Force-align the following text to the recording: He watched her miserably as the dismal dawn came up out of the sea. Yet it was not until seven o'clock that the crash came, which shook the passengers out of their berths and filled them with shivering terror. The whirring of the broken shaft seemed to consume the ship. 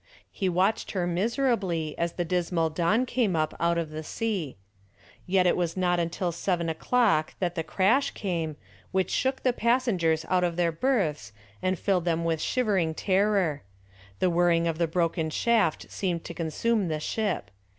He 0.31 0.49
watched 0.49 0.93
her 0.93 1.05
miserably 1.05 1.95
as 1.95 2.13
the 2.13 2.25
dismal 2.25 2.71
dawn 2.71 3.05
came 3.05 3.35
up 3.35 3.53
out 3.59 3.77
of 3.77 3.91
the 3.91 4.01
sea. 4.01 4.57
Yet 5.27 5.45
it 5.45 5.55
was 5.55 5.77
not 5.77 5.99
until 5.99 6.31
seven 6.31 6.69
o'clock 6.69 7.35
that 7.37 7.53
the 7.53 7.61
crash 7.63 8.09
came, 8.09 8.55
which 8.91 9.11
shook 9.11 9.43
the 9.43 9.53
passengers 9.53 10.25
out 10.27 10.43
of 10.43 10.55
their 10.55 10.71
berths 10.71 11.33
and 11.61 11.77
filled 11.77 12.05
them 12.05 12.23
with 12.25 12.41
shivering 12.41 12.95
terror. 12.95 13.61
The 14.17 14.31
whirring 14.31 14.67
of 14.67 14.79
the 14.79 14.87
broken 14.87 15.29
shaft 15.29 15.91
seemed 15.91 16.23
to 16.25 16.33
consume 16.33 16.87
the 16.87 16.99
ship. 16.99 17.51